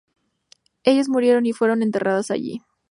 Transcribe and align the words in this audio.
Ellas 0.83 1.09
murieron 1.09 1.45
y 1.45 1.53
fueron 1.53 1.83
enterradas 1.83 2.31
allí. 2.31 2.63